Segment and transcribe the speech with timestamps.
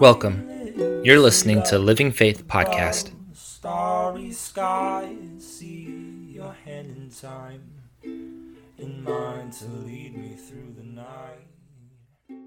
[0.00, 0.70] Welcome.
[1.04, 3.12] You're listening to Living Faith Podcast.
[3.34, 7.62] Starry sky and see your hand in time
[8.78, 12.38] and mine to lead me through the night.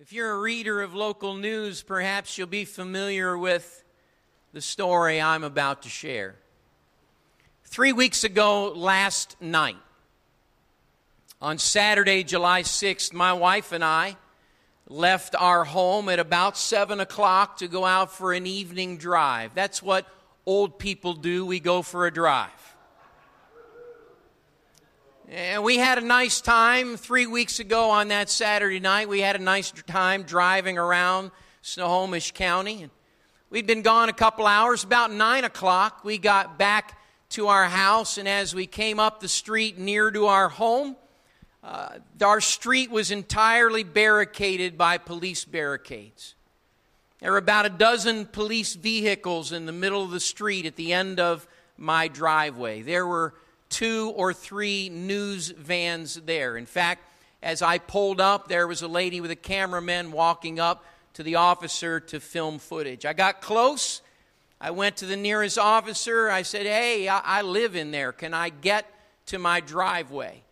[0.00, 3.84] If you're a reader of local news, perhaps you'll be familiar with
[4.52, 6.34] the story I'm about to share.
[7.62, 9.76] Three weeks ago, last night,
[11.42, 14.16] on Saturday, July 6th, my wife and I
[14.88, 19.52] left our home at about 7 o'clock to go out for an evening drive.
[19.54, 20.06] That's what
[20.46, 21.44] old people do.
[21.44, 22.50] We go for a drive.
[25.28, 29.08] And we had a nice time three weeks ago on that Saturday night.
[29.08, 31.30] We had a nice time driving around
[31.62, 32.82] Snohomish County.
[32.84, 32.92] And
[33.50, 34.84] we'd been gone a couple hours.
[34.84, 36.96] About 9 o'clock, we got back
[37.30, 38.18] to our house.
[38.18, 40.96] And as we came up the street near to our home,
[41.64, 46.34] uh, our street was entirely barricaded by police barricades.
[47.20, 50.92] There were about a dozen police vehicles in the middle of the street at the
[50.92, 51.46] end of
[51.78, 52.82] my driveway.
[52.82, 53.32] There were
[53.70, 56.58] two or three news vans there.
[56.58, 57.02] In fact,
[57.42, 61.36] as I pulled up, there was a lady with a cameraman walking up to the
[61.36, 63.06] officer to film footage.
[63.06, 64.02] I got close.
[64.60, 66.28] I went to the nearest officer.
[66.28, 68.12] I said, Hey, I, I live in there.
[68.12, 68.86] Can I get
[69.26, 70.42] to my driveway?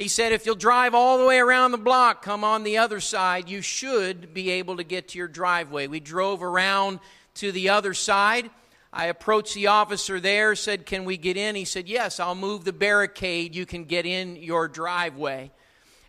[0.00, 3.00] He said, if you'll drive all the way around the block, come on the other
[3.00, 5.88] side, you should be able to get to your driveway.
[5.88, 7.00] We drove around
[7.34, 8.48] to the other side.
[8.94, 11.54] I approached the officer there, said, Can we get in?
[11.54, 13.54] He said, Yes, I'll move the barricade.
[13.54, 15.50] You can get in your driveway.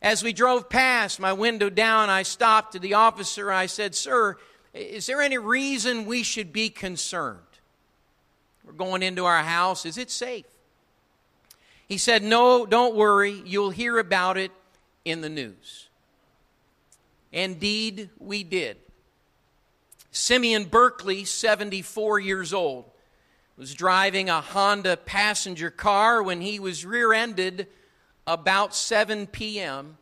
[0.01, 3.51] As we drove past, my window down, I stopped to the officer.
[3.51, 4.37] I said, Sir,
[4.73, 7.39] is there any reason we should be concerned?
[8.65, 9.85] We're going into our house.
[9.85, 10.45] Is it safe?
[11.91, 13.43] He said, No, don't worry.
[13.45, 14.51] You'll hear about it
[15.03, 15.89] in the news.
[17.33, 18.77] Indeed, we did.
[20.09, 22.85] Simeon Berkeley, 74 years old,
[23.57, 27.67] was driving a Honda passenger car when he was rear ended
[28.25, 29.97] about 7 p.m.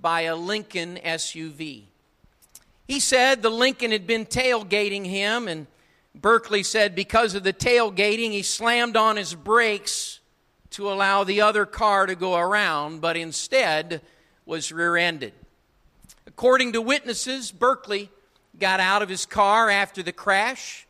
[0.00, 1.88] by a Lincoln SUV.
[2.86, 5.66] He said the Lincoln had been tailgating him, and
[6.14, 10.17] Berkeley said because of the tailgating, he slammed on his brakes
[10.70, 14.02] to allow the other car to go around, but instead
[14.46, 15.32] was rear ended.
[16.26, 18.10] According to witnesses, Berkeley
[18.58, 20.86] got out of his car after the crash.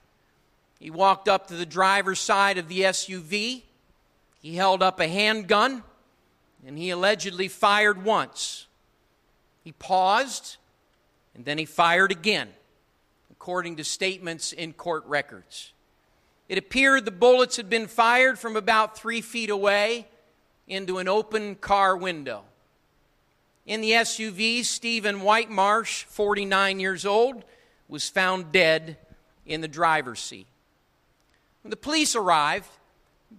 [0.80, 3.62] He walked up to the driver's side of the SUV.
[4.40, 5.82] He held up a handgun
[6.66, 8.66] and he allegedly fired once.
[9.62, 10.56] He paused
[11.34, 12.48] and then he fired again,
[13.30, 15.72] according to statements in court records.
[16.48, 20.08] It appeared the bullets had been fired from about three feet away
[20.66, 22.42] into an open car window.
[23.66, 27.44] In the SUV, Stephen Whitemarsh, 49 years old,
[27.86, 28.96] was found dead
[29.44, 30.46] in the driver's seat.
[31.62, 32.68] When the police arrived,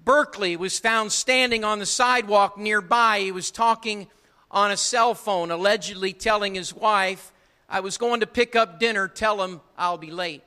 [0.06, 3.22] Berkeley was found standing on the sidewalk nearby.
[3.22, 4.08] He was talking
[4.52, 7.32] on a cell phone, allegedly telling his wife,
[7.68, 10.44] I was going to pick up dinner, tell him I'll be late.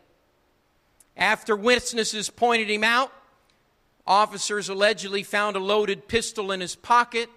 [1.16, 3.12] After witnesses pointed him out,
[4.06, 7.28] officers allegedly found a loaded pistol in his pocket.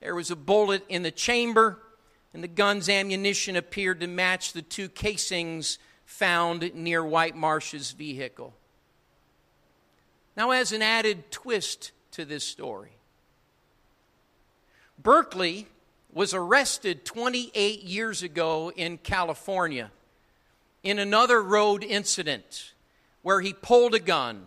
[0.00, 1.78] There was a bullet in the chamber,
[2.32, 8.54] and the gun's ammunition appeared to match the two casings found near Whitemarsh's vehicle.
[10.36, 12.92] Now, as an added twist to this story,
[15.00, 15.66] Berkeley
[16.12, 19.90] was arrested 28 years ago in California
[20.84, 22.73] in another road incident
[23.24, 24.44] where he pulled a gun,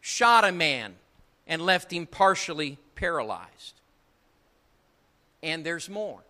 [0.00, 0.96] shot a man,
[1.46, 3.74] and left him partially paralyzed.
[5.42, 6.20] And there's more.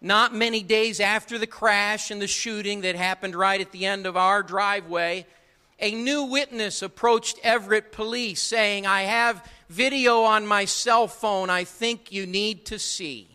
[0.00, 4.06] Not many days after the crash and the shooting that happened right at the end
[4.06, 5.26] of our driveway,
[5.80, 11.64] a new witness approached Everett police saying, I have video on my cell phone I
[11.64, 13.28] think you need to see.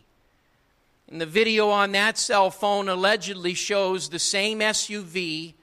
[1.11, 5.53] And the video on that cell phone allegedly shows the same SUV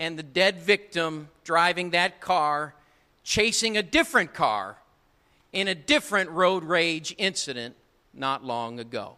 [0.00, 2.74] and the dead victim driving that car
[3.22, 4.78] chasing a different car
[5.52, 7.76] in a different road rage incident
[8.14, 9.16] not long ago.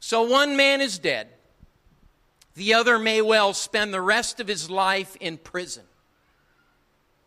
[0.00, 1.28] So one man is dead.
[2.56, 5.84] The other may well spend the rest of his life in prison.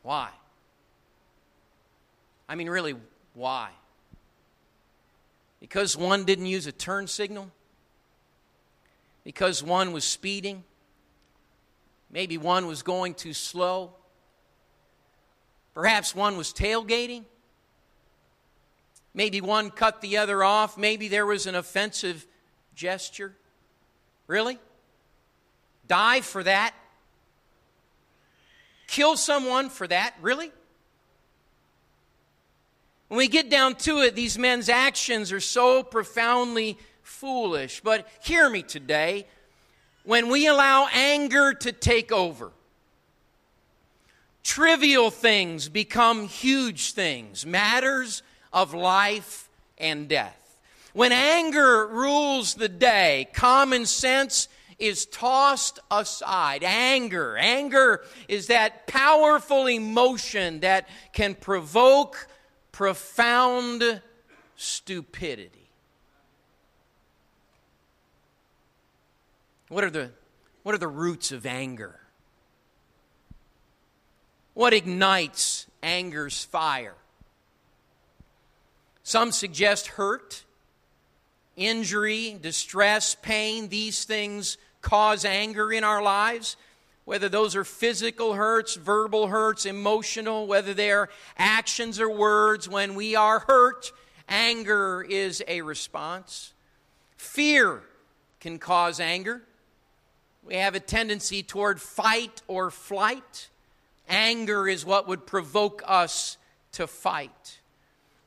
[0.04, 0.30] Why?
[2.48, 2.94] I mean, really,
[3.34, 3.72] why?
[5.60, 7.50] Because one didn't use a turn signal?
[9.24, 10.64] Because one was speeding?
[12.14, 13.94] Maybe one was going too slow.
[15.74, 17.24] Perhaps one was tailgating.
[19.16, 20.78] Maybe one cut the other off.
[20.78, 22.28] Maybe there was an offensive
[22.76, 23.34] gesture.
[24.28, 24.60] Really?
[25.88, 26.76] Die for that?
[28.86, 30.14] Kill someone for that?
[30.22, 30.52] Really?
[33.08, 37.82] When we get down to it, these men's actions are so profoundly foolish.
[37.84, 39.26] But hear me today
[40.04, 42.52] when we allow anger to take over,
[44.44, 48.22] trivial things become huge things, matters
[48.52, 50.40] of life and death.
[50.94, 54.48] When anger rules the day, common sense
[54.78, 56.64] is tossed aside.
[56.64, 57.38] Anger.
[57.38, 62.28] Anger is that powerful emotion that can provoke
[62.72, 64.02] profound
[64.56, 65.63] stupidity.
[69.74, 70.12] What are the,
[70.62, 72.00] what are the roots of anger?
[74.54, 76.94] What ignites anger's fire?
[79.02, 80.44] Some suggest hurt,
[81.58, 83.70] injury, distress, pain.
[83.70, 86.56] These things cause anger in our lives,
[87.06, 92.70] whether those are physical hurts, verbal hurts, emotional, whether they're actions or words.
[92.70, 93.92] When we are hurt,
[94.30, 96.54] anger is a response.
[97.18, 97.82] Fear
[98.40, 99.42] can cause anger.
[100.46, 103.48] We have a tendency toward fight or flight.
[104.10, 106.38] Anger is what would provoke us
[106.74, 107.60] to fight.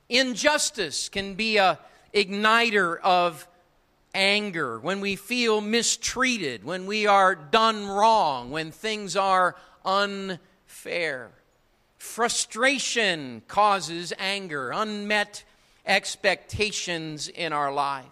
[0.08, 1.78] Injustice can be a
[2.14, 3.46] igniter of
[4.14, 9.54] anger, when we feel mistreated, when we are done wrong, when things are
[9.84, 11.28] unfair.
[11.98, 15.44] Frustration causes anger, unmet
[15.84, 18.06] expectations in our life.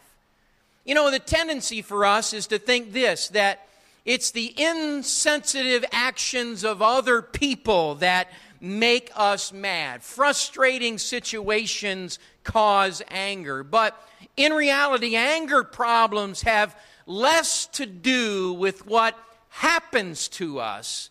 [0.85, 3.67] You know, the tendency for us is to think this that
[4.05, 8.31] it's the insensitive actions of other people that
[8.61, 10.03] make us mad.
[10.03, 13.65] Frustrating situations cause anger.
[13.65, 13.99] But
[14.37, 19.19] in reality, anger problems have less to do with what
[19.49, 21.09] happens to us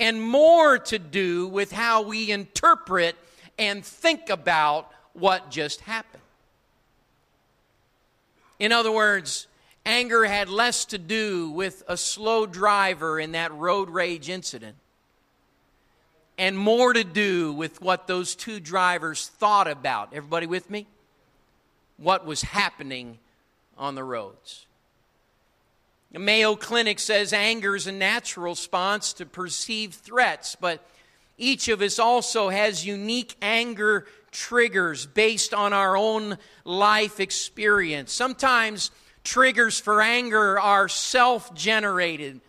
[0.00, 3.14] and more to do with how we interpret
[3.56, 6.22] and think about what just happened.
[8.58, 9.46] In other words,
[9.84, 14.76] Anger had less to do with a slow driver in that road rage incident
[16.38, 20.12] and more to do with what those two drivers thought about.
[20.14, 20.86] Everybody with me?
[21.96, 23.18] What was happening
[23.78, 24.66] on the roads.
[26.12, 30.86] The Mayo Clinic says anger is a natural response to perceived threats, but
[31.38, 38.12] each of us also has unique anger triggers based on our own life experience.
[38.12, 38.90] Sometimes
[39.24, 42.40] triggers for anger are self generated.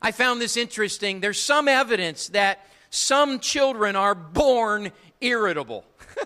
[0.00, 1.20] I found this interesting.
[1.20, 5.84] There's some evidence that some children are born irritable.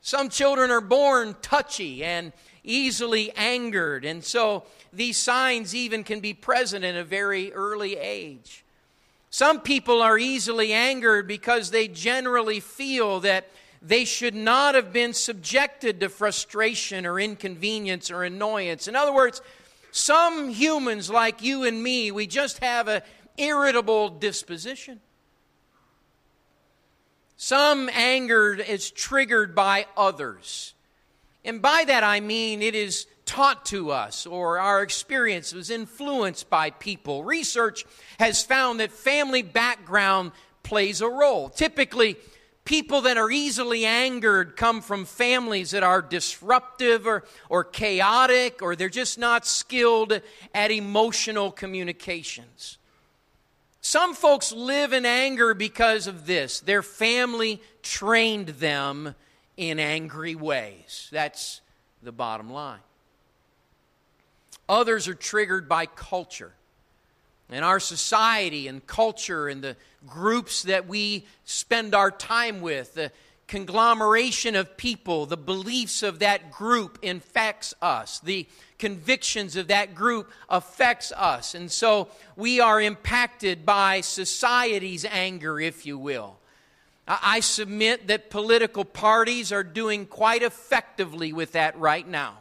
[0.00, 2.32] some children are born touchy and
[2.64, 4.04] easily angered.
[4.04, 8.64] And so these signs even can be present in a very early age.
[9.30, 13.48] Some people are easily angered because they generally feel that
[13.86, 18.88] they should not have been subjected to frustration or inconvenience or annoyance.
[18.88, 19.42] In other words,
[19.90, 23.02] some humans like you and me, we just have an
[23.36, 25.00] irritable disposition.
[27.36, 30.72] Some anger is triggered by others.
[31.44, 36.48] And by that I mean it is taught to us or our experience was influenced
[36.48, 37.22] by people.
[37.22, 37.84] Research
[38.18, 40.32] has found that family background
[40.62, 41.50] plays a role.
[41.50, 42.16] Typically,
[42.64, 48.74] People that are easily angered come from families that are disruptive or, or chaotic, or
[48.74, 50.20] they're just not skilled
[50.54, 52.78] at emotional communications.
[53.82, 56.60] Some folks live in anger because of this.
[56.60, 59.14] Their family trained them
[59.58, 61.10] in angry ways.
[61.12, 61.60] That's
[62.02, 62.80] the bottom line.
[64.70, 66.52] Others are triggered by culture
[67.54, 69.76] and our society and culture and the
[70.08, 73.12] groups that we spend our time with, the
[73.46, 78.18] conglomeration of people, the beliefs of that group infects us.
[78.18, 78.48] The
[78.80, 81.54] convictions of that group affects us.
[81.54, 86.38] And so we are impacted by society's anger, if you will.
[87.06, 92.38] I submit that political parties are doing quite effectively with that right now.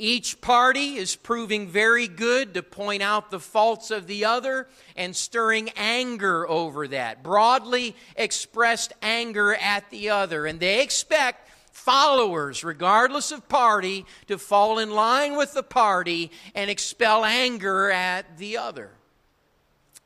[0.00, 4.66] Each party is proving very good to point out the faults of the other
[4.96, 10.46] and stirring anger over that, broadly expressed anger at the other.
[10.46, 16.70] And they expect followers, regardless of party, to fall in line with the party and
[16.70, 18.92] expel anger at the other.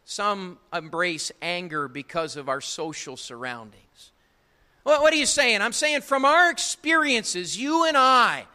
[0.05, 4.11] Some embrace anger because of our social surroundings.
[4.83, 5.63] Well, what are you saying?
[5.63, 8.47] I'm saying from our experiences, you and I,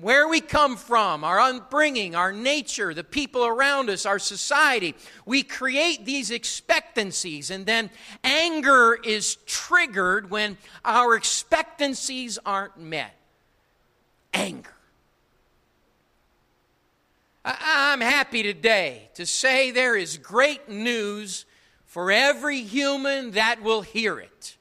[0.00, 4.94] where we come from, our upbringing, our nature, the people around us, our society.
[5.24, 7.90] We create these expectancies, and then
[8.24, 13.14] anger is triggered when our expectancies aren't met.
[14.32, 14.70] Anger.
[17.46, 21.44] I'm happy today to say there is great news
[21.84, 24.56] for every human that will hear it.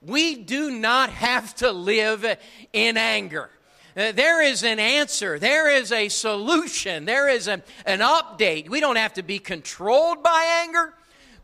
[0.00, 2.24] We do not have to live
[2.72, 3.50] in anger.
[3.96, 8.68] Uh, there is an answer, there is a solution, there is a, an update.
[8.68, 10.92] We don't have to be controlled by anger.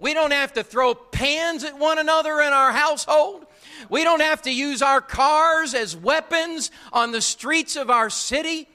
[0.00, 3.46] We don't have to throw pans at one another in our household.
[3.88, 8.66] We don't have to use our cars as weapons on the streets of our city.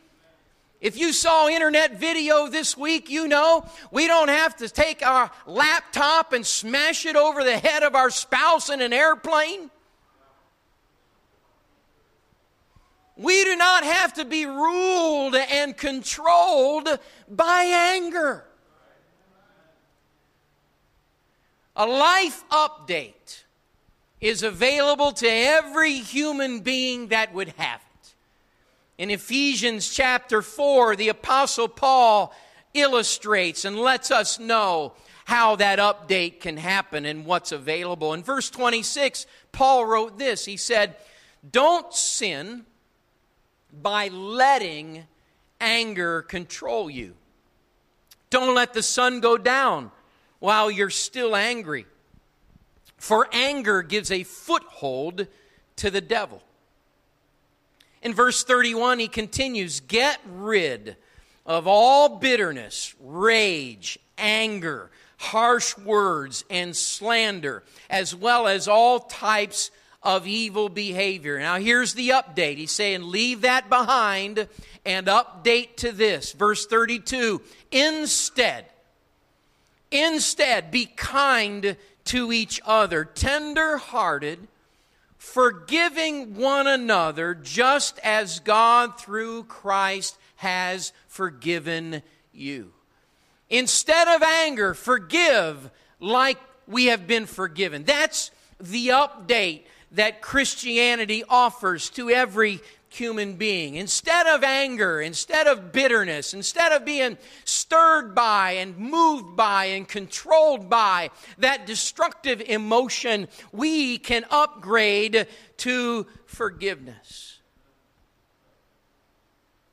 [0.79, 5.29] If you saw internet video this week, you know we don't have to take our
[5.47, 9.69] laptop and smash it over the head of our spouse in an airplane.
[13.17, 16.89] We do not have to be ruled and controlled
[17.29, 18.45] by anger.
[21.77, 23.43] A life update
[24.19, 28.13] is available to every human being that would have it.
[29.03, 32.33] In Ephesians chapter 4, the Apostle Paul
[32.73, 34.93] illustrates and lets us know
[35.25, 38.13] how that update can happen and what's available.
[38.13, 40.95] In verse 26, Paul wrote this He said,
[41.51, 42.65] Don't sin
[43.81, 45.05] by letting
[45.59, 47.15] anger control you.
[48.29, 49.91] Don't let the sun go down
[50.39, 51.85] while you're still angry,
[52.97, 55.27] for anger gives a foothold
[55.77, 56.41] to the devil.
[58.01, 60.97] In verse 31, he continues Get rid
[61.45, 69.71] of all bitterness, rage, anger, harsh words, and slander, as well as all types
[70.05, 71.39] of evil behavior.
[71.39, 72.57] Now, here's the update.
[72.57, 74.47] He's saying, Leave that behind
[74.85, 76.31] and update to this.
[76.31, 78.65] Verse 32 Instead,
[79.91, 84.47] instead, be kind to each other, tender hearted,
[85.17, 92.71] forgiving one another, just as God through Christ has forgiven you.
[93.49, 97.83] Instead of anger, forgive like we have been forgiven.
[97.83, 98.29] That's
[98.61, 99.63] the update
[99.95, 102.59] that Christianity offers to every
[102.89, 103.75] human being.
[103.75, 109.87] Instead of anger, instead of bitterness, instead of being stirred by and moved by and
[109.87, 111.09] controlled by
[111.39, 117.39] that destructive emotion, we can upgrade to forgiveness.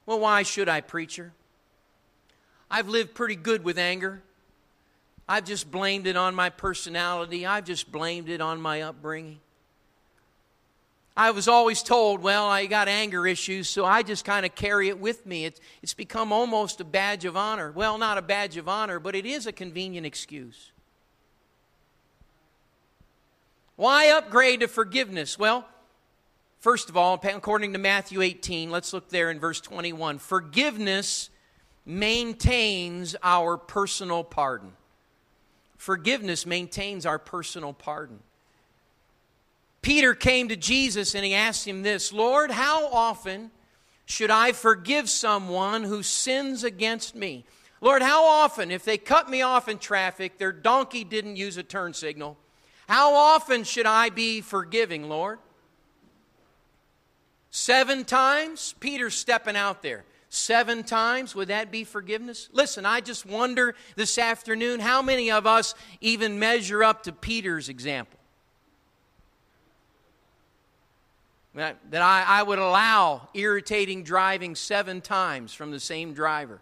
[0.07, 1.33] Well, why should I, preacher?
[2.71, 4.23] I've lived pretty good with anger.
[5.29, 7.47] I've just blamed it on my personality.
[7.47, 9.39] I've just blamed it on my upbringing.
[11.17, 14.89] I was always told, well, I got anger issues, so I just kind of carry
[14.89, 15.45] it with me.
[15.45, 17.71] It's, it's become almost a badge of honor.
[17.71, 20.73] Well, not a badge of honor, but it is a convenient excuse.
[23.77, 25.39] Why upgrade to forgiveness?
[25.39, 25.67] Well,
[26.61, 30.17] first of all, according to Matthew 18, let's look there in verse 21.
[30.19, 31.29] Forgiveness
[31.85, 34.73] maintains our personal pardon.
[35.77, 38.21] Forgiveness maintains our personal pardon.
[39.83, 43.51] Peter came to Jesus and he asked him this Lord, how often
[44.07, 47.45] should I forgive someone who sins against me?
[47.81, 51.65] Lord, how often, if they cut me off in traffic, their donkey didn't use a
[51.65, 52.39] turn signal,
[52.89, 55.41] how often should I be forgiving, Lord?
[57.51, 58.77] Seven times?
[58.79, 60.05] Peter's stepping out there.
[60.29, 61.35] Seven times?
[61.35, 62.49] Would that be forgiveness?
[62.53, 67.69] Listen, I just wonder this afternoon how many of us even measure up to Peter's
[67.69, 68.21] example.
[71.55, 76.61] that, that I, I would allow irritating driving seven times from the same driver.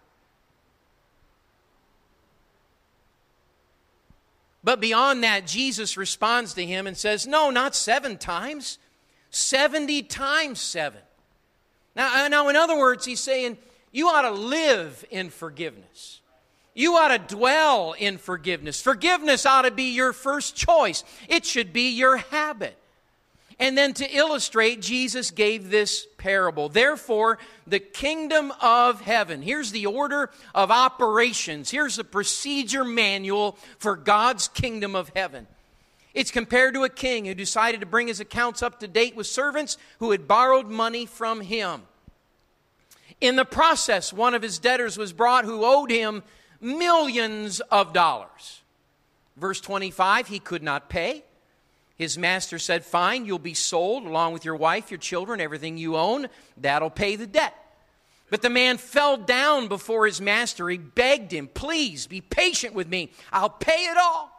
[4.63, 8.77] But beyond that, Jesus responds to him and says, No, not seven times,
[9.31, 10.99] 70 times seven.
[11.95, 13.57] Now, uh, now, in other words, he's saying,
[13.91, 16.19] You ought to live in forgiveness.
[16.73, 18.81] You ought to dwell in forgiveness.
[18.81, 22.77] Forgiveness ought to be your first choice, it should be your habit.
[23.61, 26.67] And then to illustrate, Jesus gave this parable.
[26.67, 27.37] Therefore,
[27.67, 29.43] the kingdom of heaven.
[29.43, 31.69] Here's the order of operations.
[31.69, 35.45] Here's the procedure manual for God's kingdom of heaven.
[36.15, 39.27] It's compared to a king who decided to bring his accounts up to date with
[39.27, 41.83] servants who had borrowed money from him.
[43.21, 46.23] In the process, one of his debtors was brought who owed him
[46.59, 48.61] millions of dollars.
[49.37, 51.23] Verse 25, he could not pay.
[52.01, 55.97] His master said, Fine, you'll be sold along with your wife, your children, everything you
[55.97, 56.29] own.
[56.57, 57.53] That'll pay the debt.
[58.31, 60.67] But the man fell down before his master.
[60.67, 63.11] He begged him, Please be patient with me.
[63.31, 64.31] I'll pay it all.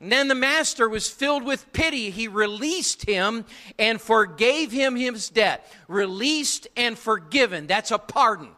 [0.00, 2.10] And then the master was filled with pity.
[2.10, 3.44] He released him
[3.78, 5.70] and forgave him his debt.
[5.86, 7.68] Released and forgiven.
[7.68, 8.48] That's a pardon.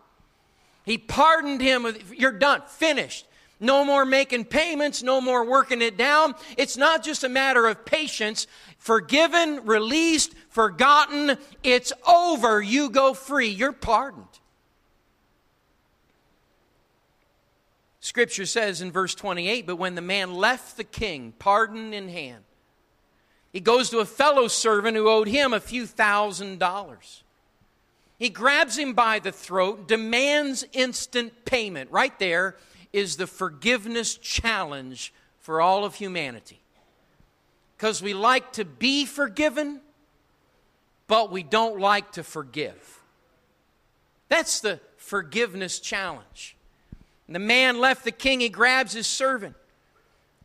[0.86, 1.86] He pardoned him.
[2.16, 2.62] You're done.
[2.68, 3.27] Finished.
[3.60, 6.34] No more making payments, no more working it down.
[6.56, 8.46] It's not just a matter of patience.
[8.78, 11.36] Forgiven, released, forgotten.
[11.64, 12.60] It's over.
[12.62, 13.48] You go free.
[13.48, 14.24] You're pardoned.
[18.00, 22.44] Scripture says in verse 28 But when the man left the king, pardon in hand,
[23.52, 27.24] he goes to a fellow servant who owed him a few thousand dollars.
[28.18, 31.90] He grabs him by the throat, demands instant payment.
[31.90, 32.56] Right there,
[32.92, 36.60] is the forgiveness challenge for all of humanity.
[37.76, 39.80] Because we like to be forgiven,
[41.06, 43.00] but we don't like to forgive.
[44.28, 46.56] That's the forgiveness challenge.
[47.26, 49.54] And the man left the king, he grabs his servant.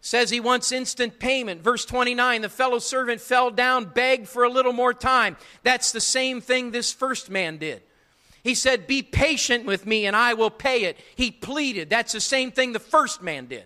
[0.02, 1.62] Says he wants instant payment.
[1.64, 5.38] Verse 29 the fellow servant fell down, begged for a little more time.
[5.64, 7.82] That's the same thing this first man did.
[8.44, 10.98] He said, Be patient with me and I will pay it.
[11.16, 11.90] He pleaded.
[11.90, 13.66] That's the same thing the first man did.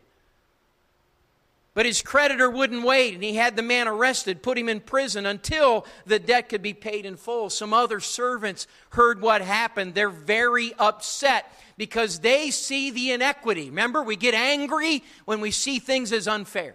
[1.73, 5.27] But his creditor wouldn't wait, and he had the man arrested, put him in prison
[5.27, 7.51] until the debt could be paid in full.
[7.51, 9.93] Some other servants heard what happened.
[9.93, 13.65] They're very upset because they see the inequity.
[13.69, 16.73] Remember, we get angry when we see things as unfair.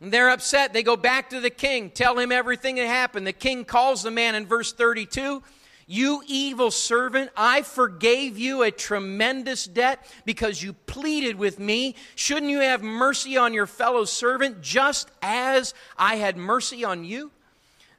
[0.00, 0.72] And they're upset.
[0.72, 3.26] They go back to the king, tell him everything that happened.
[3.26, 5.42] The king calls the man in verse 32
[5.86, 11.94] you evil servant, I forgave you a tremendous debt because you pleaded with me.
[12.14, 17.32] Shouldn't you have mercy on your fellow servant just as I had mercy on you?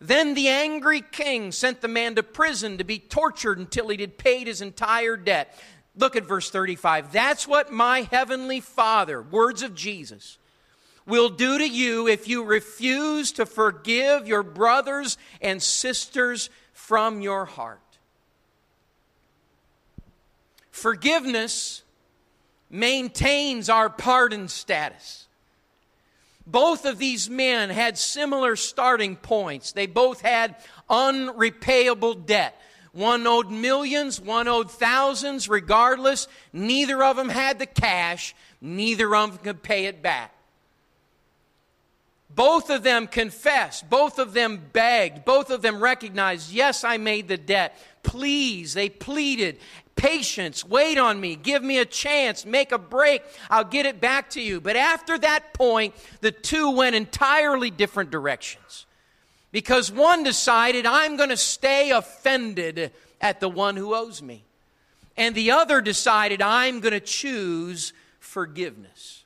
[0.01, 4.17] Then the angry king sent the man to prison to be tortured until he had
[4.17, 5.58] paid his entire debt.
[5.95, 7.12] Look at verse 35.
[7.13, 10.38] That's what my heavenly Father, words of Jesus,
[11.08, 17.46] will do to you if you refuse to forgive your brothers and sisters' from your
[17.46, 17.80] heart.
[20.70, 21.82] Forgiveness
[22.70, 25.26] maintains our pardon status.
[26.46, 29.72] Both of these men had similar starting points.
[29.72, 30.58] They both had
[30.90, 32.60] unrepayable debt.
[32.92, 36.28] One owed millions, one owed thousands, regardless.
[36.54, 40.35] Neither of them had the cash, neither of them could pay it back.
[42.36, 43.89] Both of them confessed.
[43.89, 45.24] Both of them begged.
[45.24, 47.78] Both of them recognized, yes, I made the debt.
[48.04, 49.58] Please, they pleaded.
[49.95, 54.32] Patience, wait on me, give me a chance, make a break, I'll get it back
[54.32, 54.60] to you.
[54.60, 58.86] But after that point, the two went entirely different directions.
[59.54, 64.43] Because one decided, I'm going to stay offended at the one who owes me.
[65.15, 69.24] And the other decided, I'm going to choose forgiveness.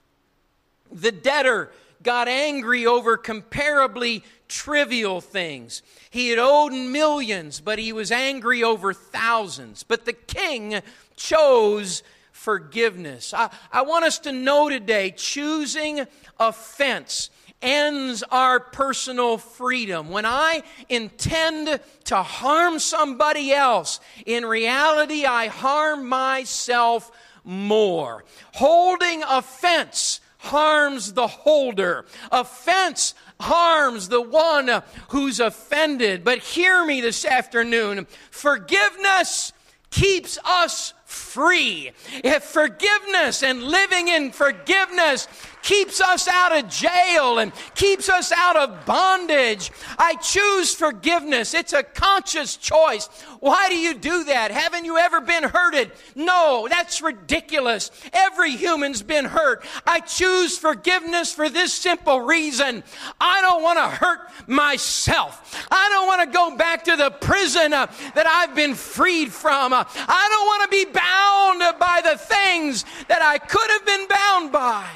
[0.92, 5.82] The debtor got angry over comparably trivial things.
[6.10, 9.84] He had owed millions, but he was angry over thousands.
[9.84, 10.82] But the king
[11.16, 13.34] chose forgiveness.
[13.34, 16.06] I, I want us to know today choosing
[16.40, 17.30] offense
[17.62, 20.10] ends our personal freedom.
[20.10, 27.12] When I intend to harm somebody else, in reality, I harm myself
[27.44, 28.24] more.
[28.54, 32.06] Holding offense harms the holder.
[32.32, 36.24] Offense harms the one who's offended.
[36.24, 38.08] But hear me this afternoon.
[38.32, 39.54] Forgiveness
[39.92, 40.94] keeps us
[41.30, 41.92] free.
[42.24, 45.28] If forgiveness and living in forgiveness
[45.62, 49.72] keeps us out of jail and keeps us out of bondage.
[49.98, 51.54] I choose forgiveness.
[51.54, 53.08] It's a conscious choice.
[53.42, 54.52] Why do you do that?
[54.52, 55.92] Haven't you ever been hurted?
[56.16, 57.92] No, that's ridiculous.
[58.14, 59.66] Every human's been hurt.
[59.86, 62.82] I choose forgiveness for this simple reason.
[63.20, 65.68] I don't want to hurt myself.
[65.70, 69.74] I don't want to go back to the prison uh, that I've been freed from.
[69.74, 73.86] Uh, I don't want to be bound bound by the things that I could have
[73.86, 74.88] been bound by.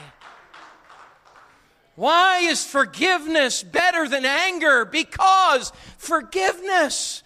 [1.96, 4.84] Why is forgiveness better than anger?
[4.86, 7.24] Because forgiveness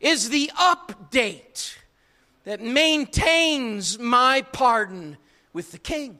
[0.00, 1.74] is the update
[2.44, 5.18] that maintains my pardon
[5.52, 6.18] with the king.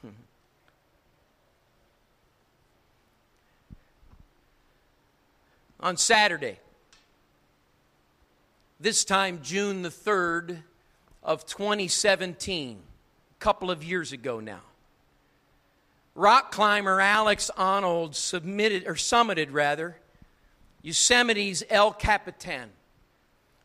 [0.00, 0.08] Hmm.
[5.80, 6.58] On Saturday,
[8.80, 10.58] this time June the 3rd
[11.22, 14.60] of 2017, a couple of years ago now.
[16.14, 19.96] Rock climber Alex Honnold submitted or summited rather
[20.82, 22.68] Yosemite's El Capitan,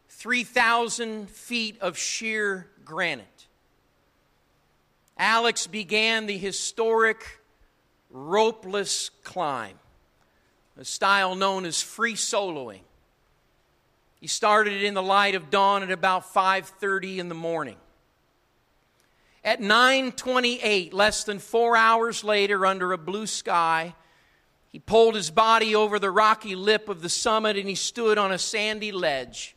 [0.08, 3.48] 3,000 feet of sheer granite.
[5.18, 7.42] Alex began the historic
[8.14, 9.78] ropeless climb,
[10.78, 12.80] a style known as free soloing
[14.20, 17.78] he started it in the light of dawn at about 5:30 in the morning.
[19.44, 23.96] At 9:28, less than 4 hours later under a blue sky,
[24.72, 28.32] he pulled his body over the rocky lip of the summit and he stood on
[28.32, 29.56] a sandy ledge.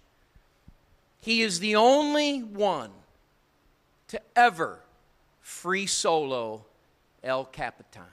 [1.20, 2.92] He is the only one
[4.09, 4.81] to ever
[5.40, 6.64] free solo
[7.25, 8.07] El Capitan.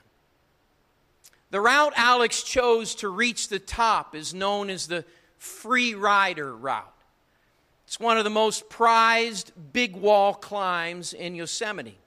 [1.50, 5.04] The route Alex chose to reach the top is known as the
[5.40, 6.84] Freerider route.
[7.86, 11.98] It's one of the most prized big wall climbs in Yosemite.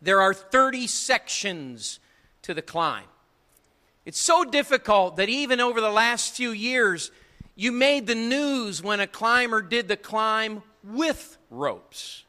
[0.00, 1.98] There are 30 sections
[2.42, 3.04] to the climb.
[4.06, 7.10] It's so difficult that even over the last few years,
[7.56, 12.24] you made the news when a climber did the climb with ropes.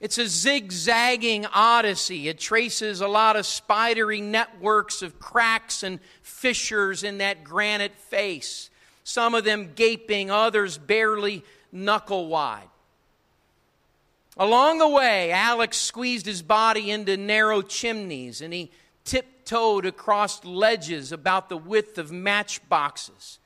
[0.00, 2.28] It's a zigzagging odyssey.
[2.28, 8.70] It traces a lot of spidery networks of cracks and fissures in that granite face,
[9.02, 12.68] some of them gaping, others barely knuckle wide.
[14.36, 18.70] Along the way, Alex squeezed his body into narrow chimneys and he
[19.04, 23.38] tiptoed across ledges about the width of matchboxes.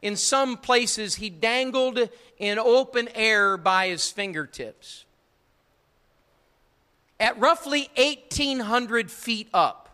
[0.00, 2.08] In some places, he dangled
[2.38, 5.04] in open air by his fingertips
[7.20, 9.88] at roughly 1,800 feet up,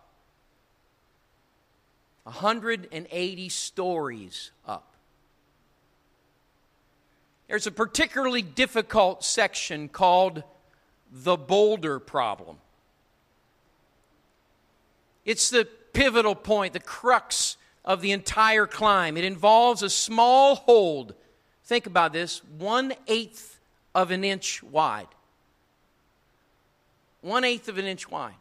[2.23, 4.95] 180 stories up.
[7.49, 10.45] There's a particularly difficult section called
[11.13, 12.59] the boulder problem.
[15.25, 19.17] It's the pivotal point, the crux of the entire climb.
[19.17, 21.15] It involves a small hold.
[21.65, 23.59] Think about this one eighth
[23.97, 25.09] of an inch wide
[27.27, 28.37] one eighth of an inch wide,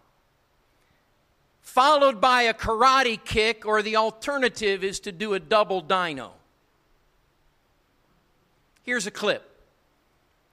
[1.62, 6.32] followed by a karate kick, or the alternative is to do a double dino.
[8.84, 9.42] Here's a clip.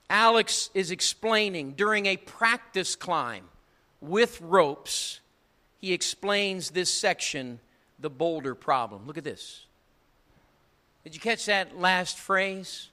[0.09, 3.45] Alex is explaining during a practice climb
[4.01, 5.21] with ropes,
[5.79, 7.61] he explains this section,
[8.01, 9.07] the boulder problem.
[9.07, 9.67] Look at this.
[11.05, 12.89] Did you catch that last phrase?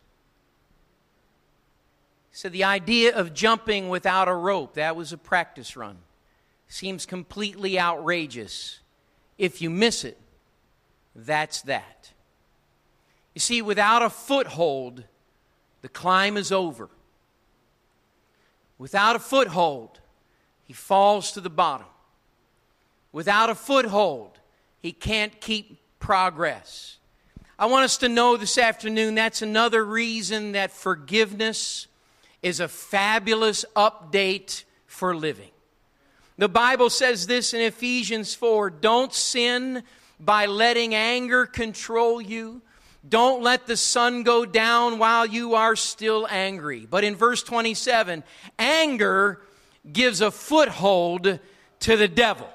[2.31, 5.97] So the idea of jumping without a rope, that was a practice run,
[6.67, 8.79] seems completely outrageous.
[9.37, 10.17] If you miss it,
[11.15, 12.11] that's that.
[13.33, 15.05] You see, without a foothold,
[15.81, 16.89] the climb is over.
[18.77, 19.99] Without a foothold,
[20.63, 21.87] he falls to the bottom.
[23.11, 24.39] Without a foothold,
[24.81, 26.97] he can't keep progress.
[27.57, 31.87] I want us to know this afternoon that's another reason that forgiveness
[32.41, 35.49] is a fabulous update for living.
[36.37, 39.83] The Bible says this in Ephesians 4 don't sin
[40.19, 42.61] by letting anger control you.
[43.07, 46.85] Don't let the sun go down while you are still angry.
[46.89, 48.23] But in verse 27,
[48.57, 49.41] anger
[49.91, 51.39] gives a foothold
[51.81, 52.49] to the devil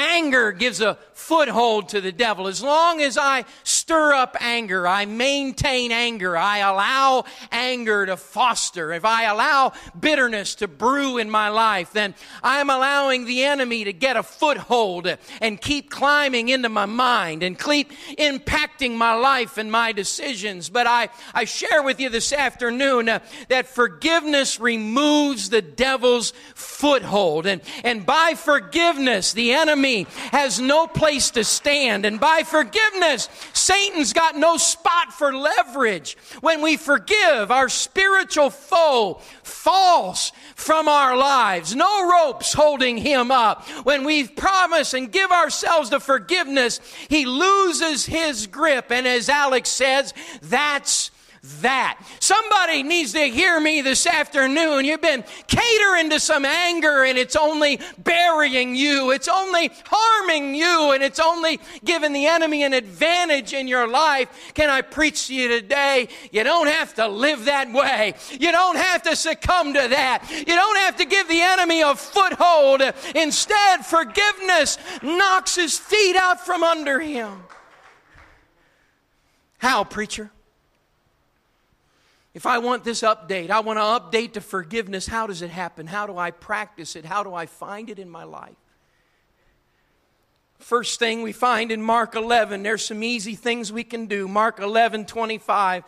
[0.00, 2.48] anger gives a foothold to the devil.
[2.48, 8.92] As long as I stir up anger, I maintain anger, I allow anger to foster,
[8.92, 13.92] if I allow bitterness to brew in my life, then I'm allowing the enemy to
[13.92, 19.70] get a foothold and keep climbing into my mind and keep impacting my life and
[19.70, 20.68] my decisions.
[20.70, 27.46] But I, I share with you this afternoon uh, that forgiveness removes the devil's foothold.
[27.46, 32.06] And, and by forgiveness, the enemy me has no place to stand.
[32.06, 36.16] And by forgiveness, Satan's got no spot for leverage.
[36.40, 41.74] When we forgive, our spiritual foe falls from our lives.
[41.74, 43.64] No ropes holding him up.
[43.84, 48.90] When we promise and give ourselves the forgiveness, he loses his grip.
[48.90, 51.10] And as Alex says, that's
[51.60, 51.98] that.
[52.20, 54.84] Somebody needs to hear me this afternoon.
[54.84, 59.10] You've been catering to some anger and it's only burying you.
[59.10, 64.52] It's only harming you and it's only giving the enemy an advantage in your life.
[64.54, 66.08] Can I preach to you today?
[66.30, 68.14] You don't have to live that way.
[68.32, 70.28] You don't have to succumb to that.
[70.36, 72.82] You don't have to give the enemy a foothold.
[73.14, 77.44] Instead, forgiveness knocks his feet out from under him.
[79.58, 80.30] How, preacher?
[82.32, 85.06] If I want this update, I want to update to forgiveness.
[85.06, 85.86] How does it happen?
[85.86, 87.04] How do I practice it?
[87.04, 88.54] How do I find it in my life?
[90.58, 94.28] First thing we find in Mark 11, there's some easy things we can do.
[94.28, 95.84] Mark 11, 25.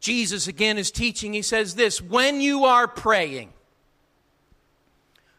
[0.00, 1.32] Jesus again is teaching.
[1.34, 3.52] He says this When you are praying,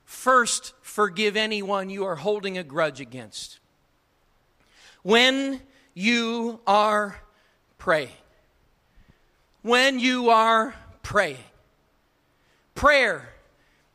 [0.05, 3.59] first forgive anyone you are holding a grudge against.
[5.03, 5.61] When
[5.95, 7.19] you are
[7.77, 8.09] praying
[9.61, 11.37] when you are praying.
[12.75, 13.29] Prayer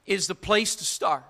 [0.06, 1.24] is the place to start.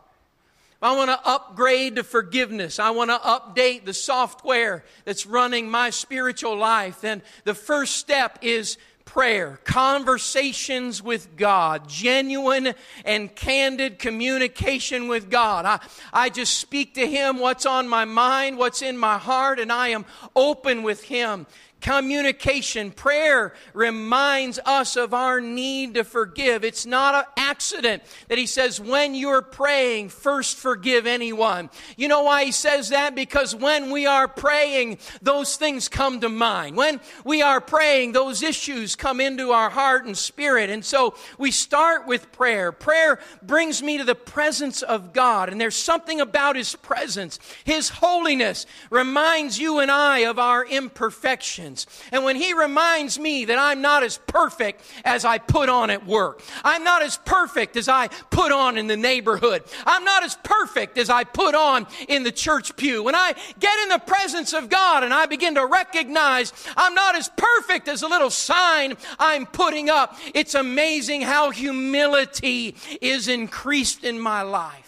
[0.83, 2.79] I want to upgrade to forgiveness.
[2.79, 7.01] I want to update the software that's running my spiritual life.
[7.01, 12.75] Then the first step is prayer, conversations with God, genuine
[13.07, 15.65] and candid communication with God.
[15.65, 15.81] I,
[16.13, 19.89] I just speak to Him what's on my mind, what's in my heart, and I
[19.89, 21.47] am open with Him.
[21.81, 26.65] Communication, prayer reminds us of our need to forgive.
[26.65, 31.71] It's not an accident that he says, when you're praying, first forgive anyone.
[31.97, 33.15] You know why he says that?
[33.15, 36.77] Because when we are praying, those things come to mind.
[36.77, 40.71] When we are praying, those issues come into our heart and spirit.
[40.71, 42.73] And so we start with prayer.
[42.73, 47.39] Prayer brings me to the presence of God, and there's something about his presence.
[47.63, 51.87] His holiness reminds you and I of our imperfection sins.
[52.13, 56.07] And when He reminds me that I'm not as perfect as I put on at
[56.07, 60.37] work, I'm not as perfect as I put on in the neighborhood, I'm not as
[60.45, 64.53] perfect as I put on in the church pew, when I get in the presence
[64.55, 68.95] of God and I begin to recognize I'm not as perfect as a little sign
[69.19, 74.86] I'm putting up, it's amazing how humility is increased in my life.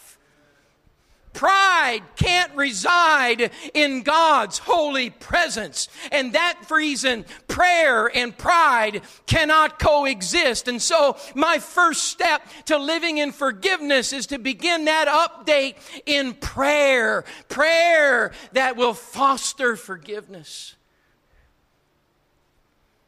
[1.39, 5.89] Pride can't reside in God's holy presence.
[6.11, 10.67] And that reason, prayer and pride cannot coexist.
[10.67, 16.35] And so, my first step to living in forgiveness is to begin that update in
[16.35, 17.23] prayer.
[17.49, 20.75] Prayer that will foster forgiveness.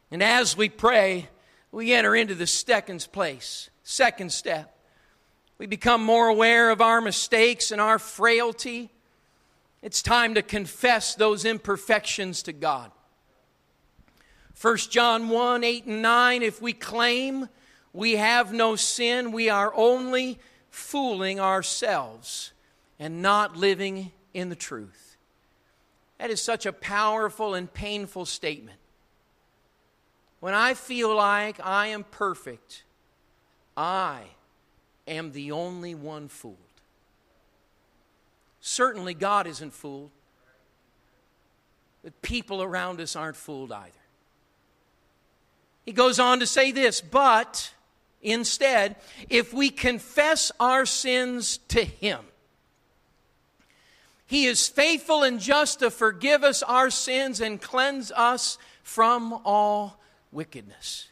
[0.09, 1.27] And as we pray,
[1.73, 4.73] we enter into the second place, second step
[5.61, 8.89] we become more aware of our mistakes and our frailty.
[9.83, 12.89] It's time to confess those imperfections to God.
[14.59, 17.47] 1 John 1 8 and 9 If we claim
[17.93, 20.39] we have no sin, we are only
[20.71, 22.53] fooling ourselves
[22.97, 25.15] and not living in the truth.
[26.17, 28.79] That is such a powerful and painful statement.
[30.39, 32.83] When I feel like I am perfect,
[33.77, 34.23] I
[35.07, 36.57] am the only one fooled.
[38.59, 40.11] Certainly, God isn't fooled,
[42.03, 43.87] but people around us aren't fooled either.
[45.85, 47.73] He goes on to say this, but
[48.21, 48.97] instead,
[49.29, 52.19] if we confess our sins to Him,
[54.27, 59.99] He is faithful and just to forgive us our sins and cleanse us from all
[60.31, 61.07] wickedness.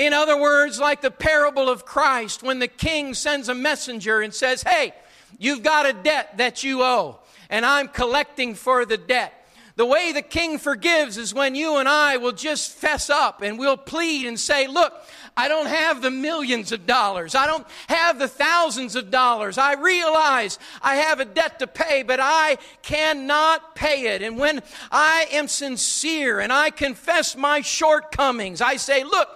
[0.00, 4.32] In other words, like the parable of Christ, when the king sends a messenger and
[4.32, 4.94] says, Hey,
[5.38, 7.18] you've got a debt that you owe,
[7.50, 9.34] and I'm collecting for the debt.
[9.76, 13.58] The way the king forgives is when you and I will just fess up and
[13.58, 14.90] we'll plead and say, Look,
[15.36, 17.34] I don't have the millions of dollars.
[17.34, 19.58] I don't have the thousands of dollars.
[19.58, 24.22] I realize I have a debt to pay, but I cannot pay it.
[24.22, 29.28] And when I am sincere and I confess my shortcomings, I say, Look,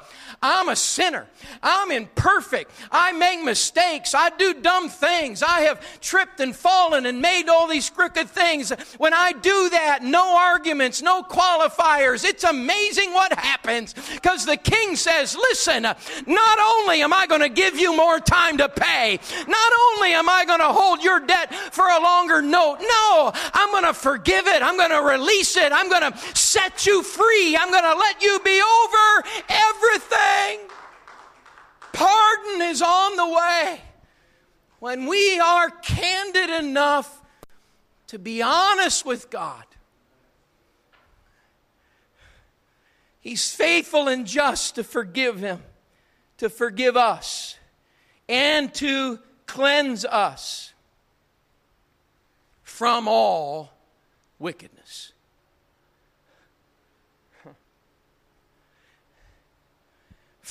[0.46, 1.26] I'm a sinner.
[1.62, 2.70] I'm imperfect.
[2.92, 4.14] I make mistakes.
[4.14, 5.42] I do dumb things.
[5.42, 8.68] I have tripped and fallen and made all these crooked things.
[8.98, 12.24] When I do that, no arguments, no qualifiers.
[12.26, 17.48] It's amazing what happens because the king says, Listen, not only am I going to
[17.48, 21.54] give you more time to pay, not only am I going to hold your debt
[21.54, 24.62] for a longer note, no, I'm going to forgive it.
[24.62, 25.72] I'm going to release it.
[25.72, 27.56] I'm going to set you free.
[27.58, 30.33] I'm going to let you be over everything.
[31.92, 33.80] Pardon is on the way.
[34.80, 37.22] When we are candid enough
[38.08, 39.64] to be honest with God,
[43.20, 45.62] He's faithful and just to forgive him,
[46.36, 47.56] to forgive us,
[48.28, 50.74] and to cleanse us
[52.64, 53.70] from all
[54.38, 54.73] wickedness.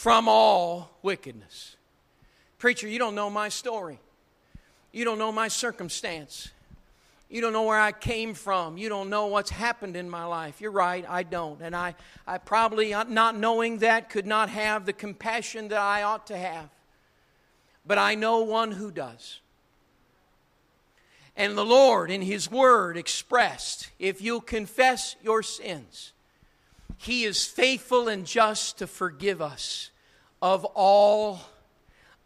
[0.03, 1.77] from all wickedness.
[2.59, 4.01] Preacher, you don't know my story.
[4.91, 6.49] You don't know my circumstance.
[7.29, 8.77] You don't know where I came from.
[8.77, 10.59] You don't know what's happened in my life.
[10.59, 11.61] You're right, I don't.
[11.61, 11.95] And I,
[12.27, 16.35] I probably, uh, not knowing that, could not have the compassion that I ought to
[16.37, 16.67] have.
[17.87, 19.39] But I know one who does.
[21.37, 26.11] And the Lord, in His Word, expressed if you'll confess your sins,
[26.97, 29.91] He is faithful and just to forgive us
[30.43, 31.39] of all,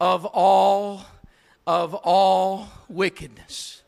[0.01, 1.03] of all,
[1.67, 3.83] of all wickedness.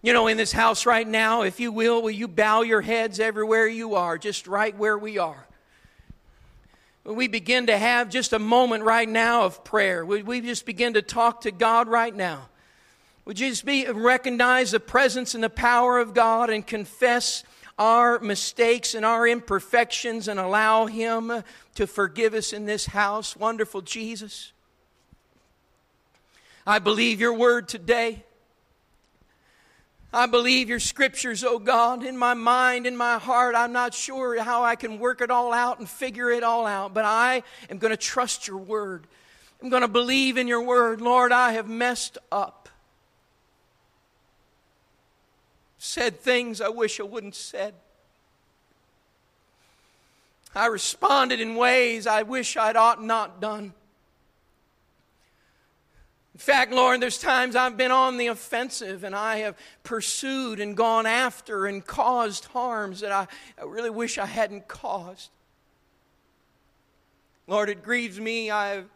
[0.00, 3.20] You know, in this house right now, if you will, will you bow your heads
[3.20, 5.46] everywhere you are, just right where we are?
[7.04, 10.04] Will we begin to have just a moment right now of prayer?
[10.06, 12.48] Would we just begin to talk to God right now?
[13.26, 17.44] Would you just be recognize the presence and the power of God and confess?
[17.78, 21.44] our mistakes and our imperfections and allow Him
[21.76, 23.36] to forgive us in this house.
[23.36, 24.52] Wonderful Jesus.
[26.66, 28.24] I believe your word today.
[30.12, 33.54] I believe your scriptures, oh God, in my mind, in my heart.
[33.54, 36.94] I'm not sure how I can work it all out and figure it all out,
[36.94, 39.06] but I am going to trust your word.
[39.62, 41.00] I'm going to believe in your word.
[41.00, 42.57] Lord, I have messed up.
[45.78, 47.74] said things I wish I wouldn't said.
[50.54, 53.72] I responded in ways I wish I'd ought not done.
[56.34, 60.76] In fact, Lord, there's times I've been on the offensive and I have pursued and
[60.76, 63.26] gone after and caused harms that I,
[63.60, 65.30] I really wish I hadn't caused.
[67.46, 68.50] Lord, it grieves me.
[68.50, 68.88] I've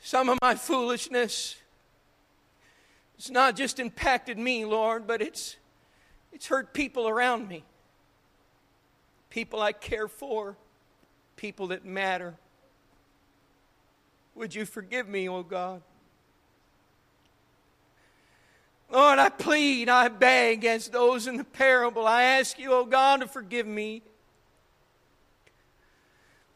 [0.00, 1.56] some of my foolishness
[3.18, 5.56] it's not just impacted me, Lord, but it's,
[6.32, 7.64] it's hurt people around me.
[9.28, 10.56] People I care for,
[11.34, 12.34] people that matter.
[14.36, 15.82] Would you forgive me, O oh God?
[18.88, 22.06] Lord, I plead, I beg as those in the parable.
[22.06, 24.02] I ask you, O oh God, to forgive me.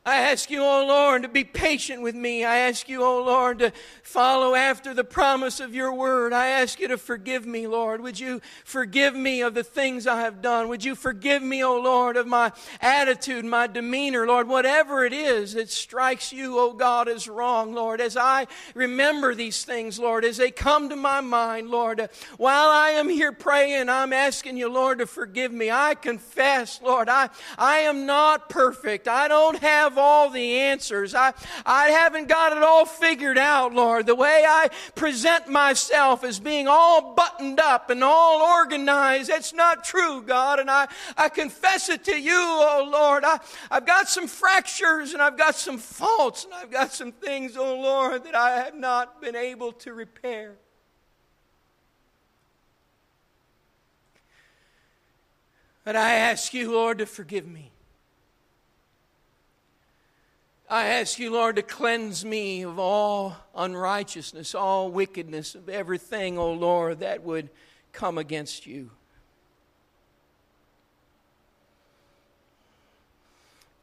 [0.04, 2.44] I ask you, O oh Lord, to be patient with me.
[2.44, 6.32] I ask you, O oh Lord, to follow after the promise of your word.
[6.32, 8.00] I ask you to forgive me, Lord.
[8.00, 10.66] Would you forgive me of the things I have done?
[10.68, 14.48] Would you forgive me, O oh Lord, of my attitude, my demeanor, Lord?
[14.48, 19.64] Whatever it is that strikes you, O God, as wrong, Lord, as I remember these
[19.64, 24.12] things, Lord, as they come to my mind, Lord, while I am here praying, I'm
[24.12, 25.70] asking you, Lord, to forgive me.
[25.70, 29.06] I confess, Lord, I, I am not perfect.
[29.06, 31.14] I don't have have all the answers.
[31.14, 31.34] I,
[31.66, 34.06] I haven't got it all figured out, Lord.
[34.06, 39.84] The way I present myself as being all buttoned up and all organized, that's not
[39.84, 40.58] true, God.
[40.60, 43.24] And I, I confess it to you, oh Lord.
[43.24, 43.38] I,
[43.70, 47.76] I've got some fractures and I've got some faults and I've got some things, oh
[47.76, 50.56] Lord, that I have not been able to repair.
[55.84, 57.71] But I ask you, Lord, to forgive me.
[60.72, 66.44] I ask you, Lord, to cleanse me of all unrighteousness, all wickedness, of everything, O
[66.44, 67.50] oh Lord, that would
[67.92, 68.88] come against you.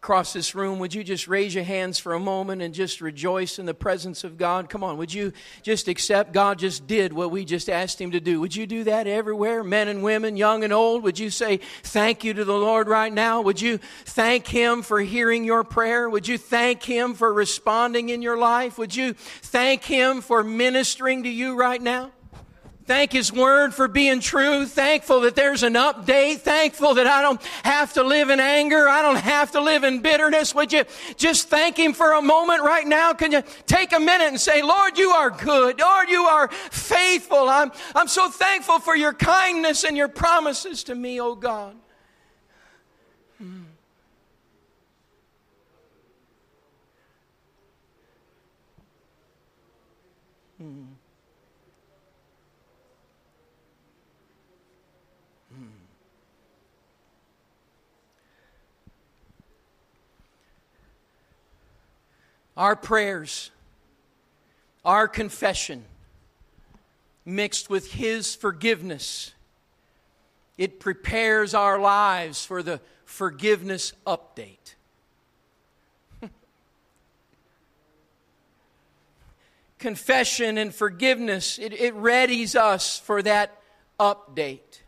[0.01, 3.59] across this room, would you just raise your hands for a moment and just rejoice
[3.59, 4.69] in the presence of God?
[4.69, 8.21] Come on, would you just accept God just did what we just asked Him to
[8.21, 8.39] do?
[8.39, 11.03] Would you do that everywhere, men and women, young and old?
[11.03, 13.41] Would you say thank you to the Lord right now?
[13.41, 16.09] Would you thank Him for hearing your prayer?
[16.09, 18.77] Would you thank Him for responding in your life?
[18.77, 22.09] Would you thank Him for ministering to you right now?
[22.89, 24.65] Thank His Word for being true.
[24.65, 26.37] Thankful that there's an update.
[26.39, 28.89] Thankful that I don't have to live in anger.
[28.89, 30.55] I don't have to live in bitterness.
[30.55, 33.13] Would you just thank Him for a moment right now?
[33.13, 35.79] Can you take a minute and say, Lord, you are good.
[35.79, 37.47] Lord, you are faithful.
[37.47, 41.75] I'm, I'm so thankful for your kindness and your promises to me, O oh God.
[62.59, 63.49] our prayers,
[64.83, 65.85] our confession,
[67.23, 69.33] mixed with His forgiveness,
[70.57, 74.75] it prepares our lives for the forgiveness update.
[79.79, 83.55] confession and forgiveness, it, it readies us for that
[83.97, 84.81] update.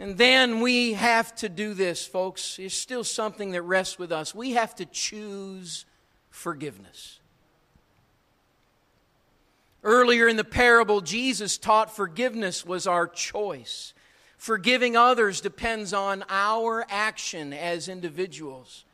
[0.00, 2.58] And then we have to do this, folks.
[2.58, 4.34] It's still something that rests with us.
[4.34, 5.84] We have to choose
[6.30, 7.20] forgiveness.
[9.84, 13.92] Earlier in the parable, Jesus taught forgiveness was our choice.
[14.38, 18.86] Forgiving others depends on our action as individuals.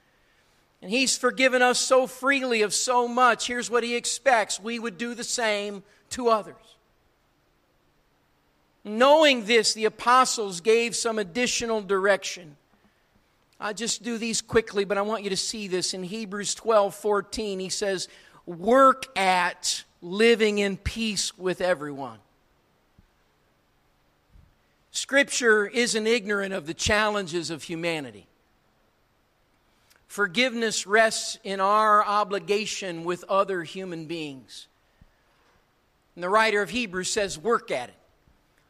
[0.82, 3.46] And He's forgiven us so freely of so much.
[3.46, 6.76] Here's what He expects we would do the same to others.
[8.87, 12.55] Knowing this, the apostles gave some additional direction.
[13.59, 15.93] I'll just do these quickly, but I want you to see this.
[15.93, 18.07] In Hebrews 12 14, he says,
[18.47, 22.18] Work at living in peace with everyone.
[24.93, 28.28] Scripture isn't ignorant of the challenges of humanity.
[30.07, 34.68] Forgiveness rests in our obligation with other human beings.
[36.14, 37.97] And the writer of Hebrews says, Work at it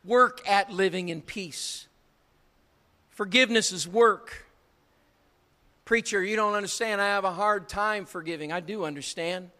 [0.06, 1.86] work at living in peace.
[3.10, 4.46] Forgiveness is work.
[5.84, 7.00] Preacher, you don't understand.
[7.00, 8.52] I have a hard time forgiving.
[8.52, 9.50] I do understand.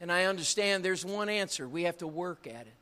[0.00, 2.74] And I understand there's one answer we have to work at it.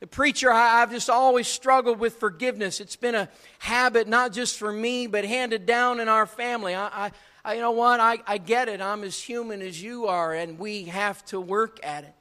[0.00, 2.80] The preacher, I've just always struggled with forgiveness.
[2.80, 3.28] It's been a
[3.58, 6.74] habit, not just for me, but handed down in our family.
[6.74, 7.10] I, I,
[7.44, 7.98] I you know what?
[7.98, 8.82] I, I get it.
[8.82, 12.12] I'm as human as you are, and we have to work at it.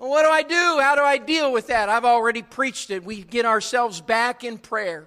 [0.00, 0.78] Well, what do I do?
[0.80, 1.90] How do I deal with that?
[1.90, 3.04] I've already preached it.
[3.04, 5.06] We get ourselves back in prayer.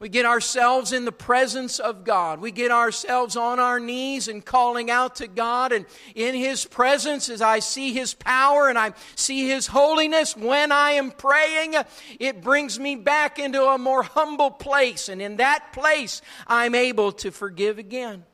[0.00, 2.40] We get ourselves in the presence of God.
[2.40, 5.70] We get ourselves on our knees and calling out to God.
[5.70, 10.72] And in His presence, as I see His power and I see His holiness, when
[10.72, 11.76] I am praying,
[12.18, 15.08] it brings me back into a more humble place.
[15.08, 18.24] And in that place, I'm able to forgive again.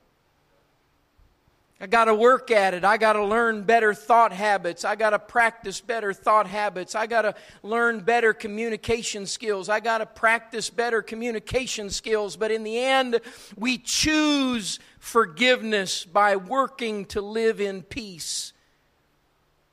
[1.83, 2.85] I got to work at it.
[2.85, 4.85] I got to learn better thought habits.
[4.85, 6.95] I got to practice better thought habits.
[6.95, 9.70] I got to learn better communication skills.
[9.70, 12.37] I got to practice better communication skills.
[12.37, 13.18] But in the end,
[13.57, 18.53] we choose forgiveness by working to live in peace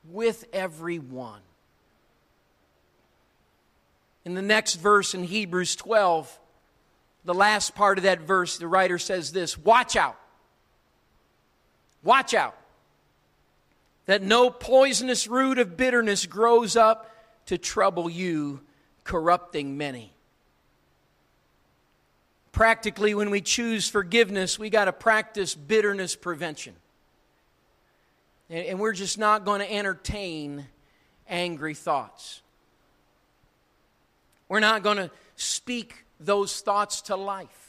[0.02, 1.40] with everyone.
[4.24, 6.38] In the next verse in Hebrews 12,
[7.26, 10.16] the last part of that verse, the writer says this Watch out
[12.02, 12.54] Watch out
[14.06, 17.10] that no poisonous root of bitterness grows up
[17.46, 18.60] to trouble you,
[19.04, 20.12] corrupting many.
[22.52, 26.74] Practically, when we choose forgiveness, we got to practice bitterness prevention.
[28.50, 30.66] And we're just not going to entertain
[31.28, 32.40] angry thoughts.
[34.48, 37.67] We're not going to speak those thoughts to life.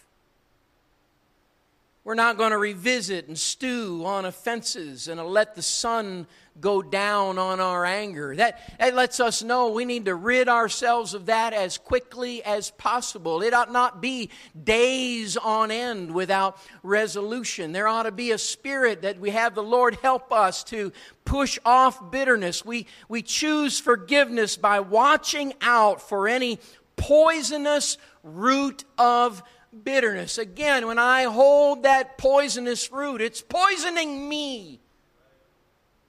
[2.09, 6.25] We're not going to revisit and stew on offenses and let the sun
[6.59, 8.35] go down on our anger.
[8.35, 12.71] That, that lets us know we need to rid ourselves of that as quickly as
[12.71, 13.43] possible.
[13.43, 14.31] It ought not be
[14.63, 17.73] days on end without resolution.
[17.73, 20.91] There ought to be a spirit that we have the Lord help us to
[21.25, 22.65] push off bitterness.
[22.65, 26.57] We, we choose forgiveness by watching out for any
[26.97, 29.43] poisonous root of
[29.83, 30.37] bitterness.
[30.37, 34.79] Again, when I hold that poisonous fruit, it's poisoning me,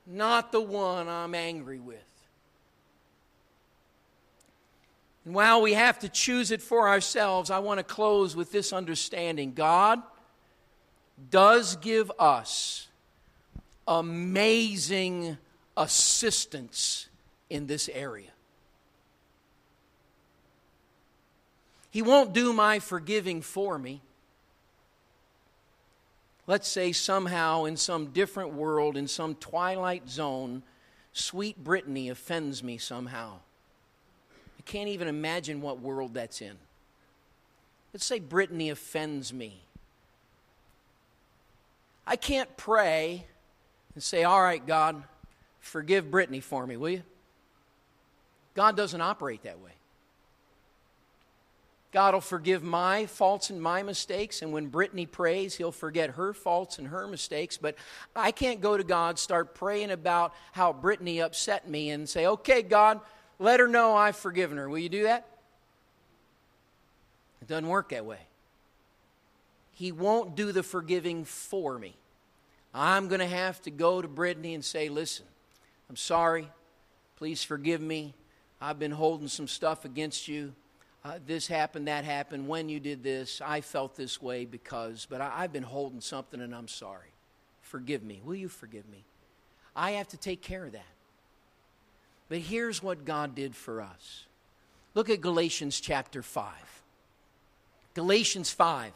[0.06, 1.98] not the one I'm angry with.
[5.24, 8.72] And while we have to choose it for ourselves, I want to close with this
[8.72, 10.02] understanding God
[11.30, 12.88] does give us
[13.86, 15.36] amazing
[15.76, 17.08] assistance
[17.50, 18.30] in this area.
[21.90, 24.00] He won't do my forgiving for me.
[26.46, 30.62] Let's say somehow in some different world, in some twilight zone,
[31.12, 33.38] sweet Brittany offends me somehow.
[34.58, 36.56] I can't even imagine what world that's in.
[37.92, 39.60] Let's say Brittany offends me.
[42.06, 43.26] I can't pray
[43.94, 45.02] and say, All right, God,
[45.60, 47.02] forgive Brittany for me, will you?
[48.54, 49.72] God doesn't operate that way.
[51.92, 54.42] God will forgive my faults and my mistakes.
[54.42, 57.56] And when Brittany prays, He'll forget her faults and her mistakes.
[57.56, 57.74] But
[58.14, 62.62] I can't go to God, start praying about how Brittany upset me, and say, okay,
[62.62, 63.00] God,
[63.38, 64.68] let her know I've forgiven her.
[64.68, 65.26] Will you do that?
[67.42, 68.18] It doesn't work that way.
[69.72, 71.94] He won't do the forgiving for me.
[72.72, 75.26] I'm going to have to go to Brittany and say, listen,
[75.88, 76.48] I'm sorry.
[77.16, 78.14] Please forgive me.
[78.60, 80.52] I've been holding some stuff against you
[81.04, 85.20] uh, this happened, that happened, when you did this, I felt this way because, but
[85.20, 87.08] I, I've been holding something and I'm sorry.
[87.62, 88.20] Forgive me.
[88.24, 89.04] Will you forgive me?
[89.74, 90.82] I have to take care of that.
[92.28, 94.26] But here's what God did for us.
[94.94, 96.52] Look at Galatians chapter 5.
[97.94, 98.92] Galatians 5,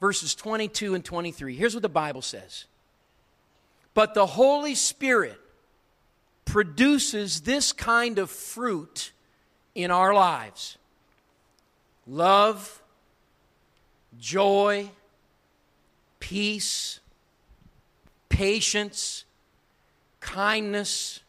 [0.00, 1.56] verses 22 and 23.
[1.56, 2.66] Here's what the Bible says
[3.94, 5.40] But the Holy Spirit
[6.44, 9.10] produces this kind of fruit
[9.74, 10.78] in our lives
[12.06, 12.82] love,
[14.18, 14.90] joy,
[16.20, 17.00] peace,
[18.28, 19.24] patience,
[20.20, 21.20] kindness,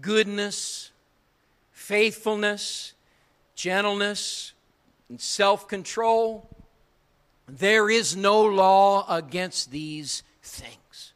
[0.00, 0.90] goodness,
[1.70, 2.94] faithfulness,
[3.54, 4.52] gentleness,
[5.08, 6.48] and self control.
[7.48, 11.12] There is no law against these things.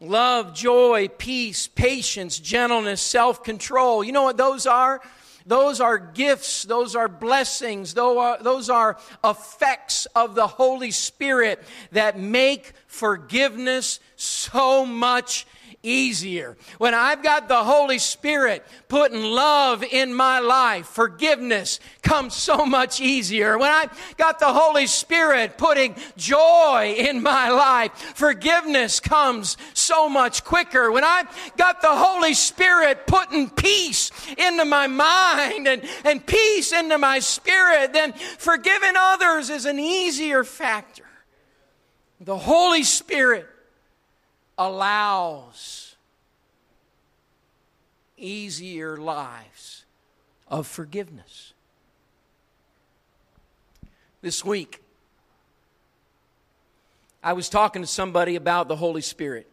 [0.00, 4.04] Love, joy, peace, patience, gentleness, self control.
[4.04, 5.00] You know what those are?
[5.46, 12.18] Those are gifts, those are blessings, uh, those are effects of the Holy Spirit that
[12.18, 15.46] make forgiveness so much
[15.84, 16.56] easier.
[16.78, 23.00] When I've got the Holy Spirit putting love in my life, forgiveness comes so much
[23.00, 23.58] easier.
[23.58, 30.44] When I've got the Holy Spirit putting joy in my life, forgiveness comes so much
[30.44, 30.90] quicker.
[30.90, 36.98] When I've got the Holy Spirit putting peace into my mind and, and peace into
[36.98, 41.04] my spirit, then forgiving others is an easier factor.
[42.20, 43.46] The Holy Spirit
[44.58, 45.96] allows
[48.16, 49.84] easier lives
[50.48, 51.52] of forgiveness.
[54.22, 54.80] This week,
[57.22, 59.48] I was talking to somebody about the Holy Spirit.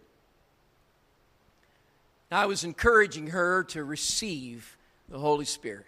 [2.34, 4.78] I was encouraging her to receive
[5.10, 5.86] the Holy Spirit.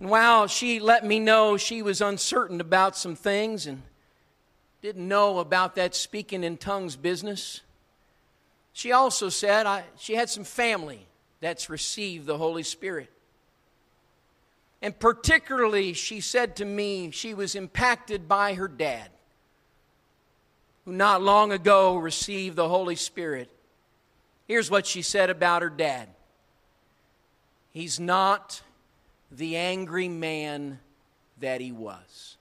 [0.00, 3.82] And while she let me know she was uncertain about some things and
[4.82, 7.60] didn't know about that speaking in tongues business.
[8.72, 11.06] She also said I, she had some family
[11.40, 13.08] that's received the Holy Spirit.
[14.82, 19.08] And particularly, she said to me, she was impacted by her dad,
[20.84, 23.48] who not long ago received the Holy Spirit.
[24.48, 26.08] Here's what she said about her dad
[27.70, 28.62] He's not
[29.30, 30.80] the angry man
[31.38, 32.36] that he was.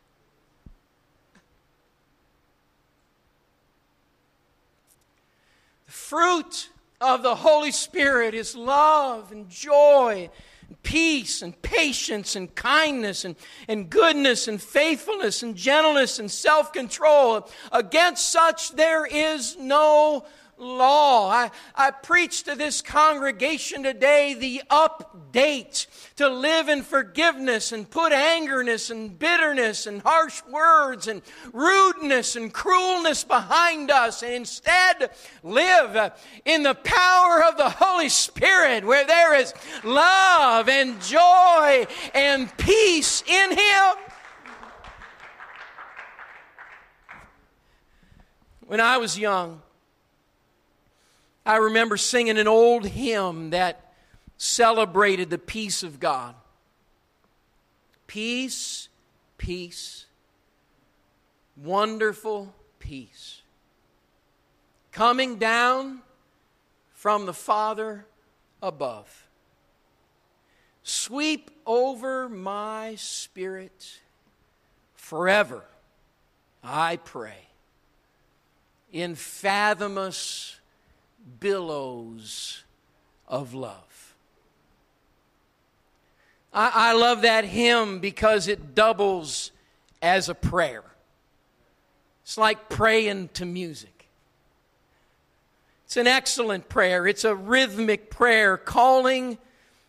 [5.91, 6.69] fruit
[6.99, 10.29] of the Holy Spirit is love and joy
[10.69, 13.35] and peace and patience and kindness and,
[13.67, 17.47] and goodness and faithfulness and gentleness and self control.
[17.71, 20.25] Against such there is no
[20.61, 21.29] law.
[21.31, 28.13] I, I preach to this congregation today the update to live in forgiveness and put
[28.13, 35.09] angerness and bitterness and harsh words and rudeness and cruelness behind us and instead
[35.43, 36.11] live
[36.45, 39.53] in the power of the Holy Spirit where there is
[39.83, 43.95] love and joy and peace in Him.
[48.67, 49.61] When I was young,
[51.45, 53.93] I remember singing an old hymn that
[54.37, 56.35] celebrated the peace of God.
[58.07, 58.89] Peace,
[59.37, 60.05] peace,
[61.57, 63.41] wonderful peace.
[64.91, 66.01] Coming down
[66.93, 68.05] from the Father
[68.61, 69.27] above.
[70.83, 73.99] Sweep over my spirit
[74.95, 75.63] forever,
[76.63, 77.37] I pray,
[78.91, 80.59] in fathomless
[81.39, 82.63] billows
[83.27, 84.15] of love.
[86.53, 89.51] I, I love that hymn because it doubles
[90.01, 90.83] as a prayer.
[92.23, 94.07] It's like praying to music.
[95.85, 99.37] It's an excellent prayer, it's a rhythmic prayer calling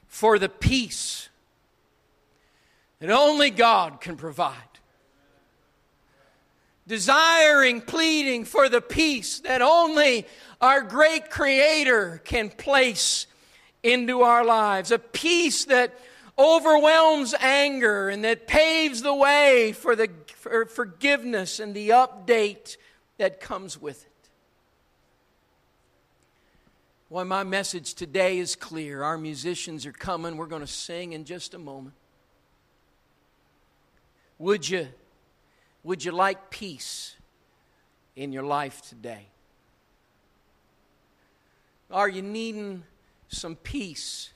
[0.09, 1.28] for the peace
[2.99, 4.57] that only God can provide
[6.87, 10.26] desiring, pleading for the peace that only
[10.61, 13.26] our great Creator can place
[13.83, 14.91] into our lives.
[14.91, 15.99] A peace that
[16.39, 22.76] overwhelms anger and that paves the way for the for forgiveness and the update
[23.18, 24.09] that comes with it.
[27.09, 29.03] Well, my message today is clear.
[29.05, 30.37] Our musicians are coming.
[30.37, 31.95] We're going to sing in just a moment.
[34.39, 34.89] Would you
[35.85, 37.16] would you like peace
[38.14, 39.26] in your life today?
[41.91, 42.85] Are you needing
[43.28, 44.30] some peace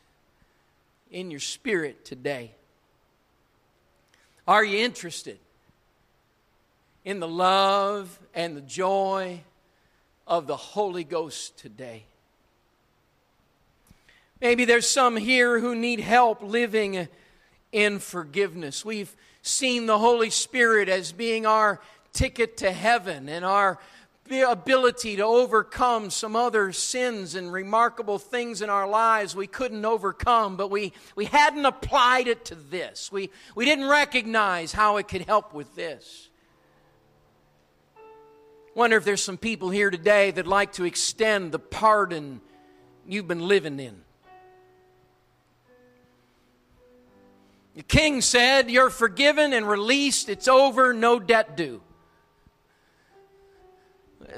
[1.10, 2.52] in your spirit today?
[4.46, 5.38] Are you interested
[7.04, 9.40] in the love and the joy
[10.26, 12.04] of the Holy Ghost today?
[14.40, 17.08] Maybe there's some here who need help living
[17.70, 18.84] in forgiveness.
[18.84, 19.14] We've
[19.46, 21.80] seen the Holy Spirit as being our
[22.12, 23.78] ticket to heaven and our
[24.28, 30.56] ability to overcome some other sins and remarkable things in our lives we couldn't overcome,
[30.56, 33.12] but we, we hadn't applied it to this.
[33.12, 36.28] We, we didn't recognize how it could help with this.
[38.74, 42.40] Wonder if there's some people here today that like to extend the pardon
[43.06, 44.02] you've been living in.
[47.76, 50.30] The king said, You're forgiven and released.
[50.30, 50.94] It's over.
[50.94, 51.82] No debt due.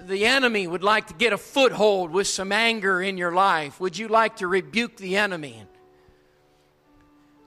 [0.07, 3.79] The enemy would like to get a foothold with some anger in your life.
[3.81, 5.63] Would you like to rebuke the enemy?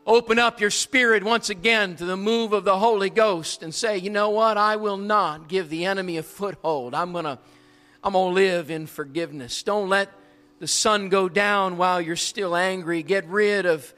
[0.07, 3.97] Open up your spirit once again to the move of the Holy Ghost and say,
[3.97, 4.57] You know what?
[4.57, 6.95] I will not give the enemy a foothold.
[6.95, 7.37] I'm going to.
[8.03, 9.61] I'm going to live in forgiveness.
[9.61, 10.09] Don't let
[10.57, 13.03] the sun go down while you're still angry.
[13.03, 13.93] Get rid of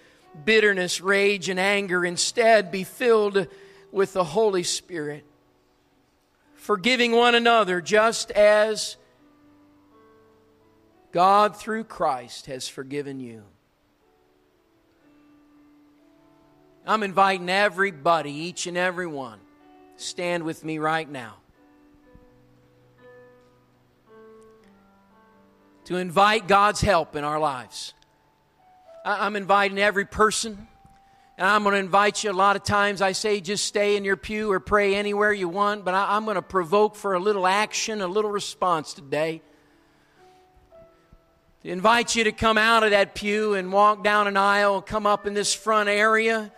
[0.46, 2.06] bitterness, rage, and anger.
[2.06, 3.48] Instead, be filled
[3.92, 5.24] with the Holy Spirit,
[6.56, 8.98] forgiving one another just as
[11.12, 13.44] God through Christ has forgiven you.
[16.86, 19.40] I'm inviting everybody, each and every one,
[19.96, 21.38] stand with me right now.
[25.86, 27.94] To invite God's help in our lives.
[29.06, 30.68] I'm inviting every person.
[31.38, 32.32] And I'm going to invite you.
[32.32, 35.49] A lot of times I say just stay in your pew or pray anywhere you
[35.49, 39.41] want, but I, am going to provoke for a little action, a little response today.
[41.64, 45.06] To invite you to come out of that pew and walk down an aisle, come
[45.08, 46.51] up in this front area,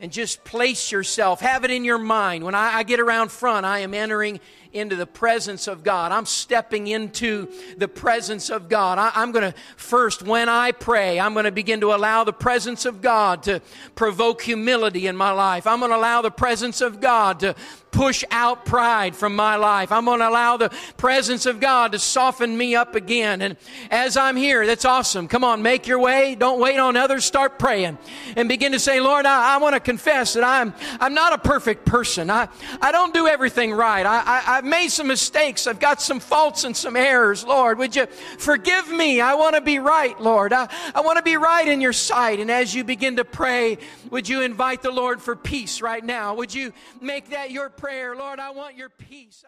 [0.00, 1.40] and just place yourself.
[1.40, 2.44] Have it in your mind.
[2.44, 4.40] When I, I get around front, I am entering
[4.72, 6.12] into the presence of God.
[6.12, 8.98] I'm stepping into the presence of God.
[8.98, 12.32] I, I'm going to first, when I pray, I'm going to begin to allow the
[12.32, 13.60] presence of God to
[13.94, 15.66] provoke humility in my life.
[15.66, 17.54] I'm going to allow the presence of God to
[17.90, 19.92] push out pride from my life.
[19.92, 23.42] I'm going to allow the presence of God to soften me up again.
[23.42, 23.58] And
[23.90, 25.28] as I'm here, that's awesome.
[25.28, 26.34] Come on, make your way.
[26.34, 27.22] Don't wait on others.
[27.26, 27.98] Start praying
[28.34, 31.38] and begin to say, Lord, I, I want to confess that I'm, I'm not a
[31.38, 32.30] perfect person.
[32.30, 32.48] I,
[32.80, 34.06] I don't do everything right.
[34.06, 35.66] I, I, I've made some mistakes.
[35.66, 37.78] I've got some faults and some errors, Lord.
[37.78, 38.06] Would you
[38.38, 39.20] forgive me?
[39.20, 40.52] I want to be right, Lord.
[40.52, 42.38] I, I want to be right in your sight.
[42.38, 43.78] And as you begin to pray,
[44.10, 46.34] would you invite the Lord for peace right now?
[46.36, 48.14] Would you make that your prayer?
[48.14, 49.44] Lord, I want your peace.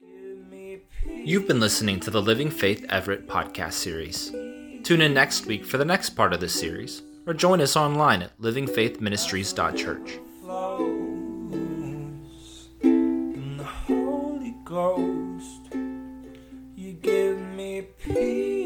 [0.00, 4.30] You've been listening to the Living Faith Everett podcast series.
[4.84, 8.22] Tune in next week for the next part of this series, or join us online
[8.22, 10.20] at livingfaithministries.church.
[14.74, 15.72] ghost.
[16.74, 18.63] You give me peace.